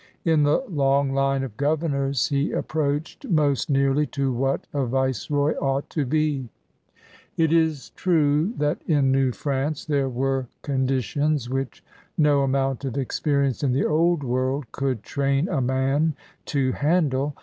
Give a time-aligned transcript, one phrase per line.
[0.25, 5.91] In the long line of governors he approached most nearly to what a Viceroy ought
[5.91, 6.49] to be.
[7.37, 11.83] It is true that in New France there were con ditions which
[12.17, 16.15] no amount of experience in the Old World could train a man
[16.45, 17.35] to handle.